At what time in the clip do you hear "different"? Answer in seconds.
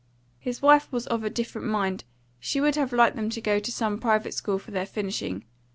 1.29-1.67